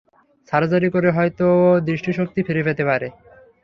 [0.49, 3.07] Surgery করে হয়তো ও দৃষ্টিশক্তি ফিরে পেতে পারে।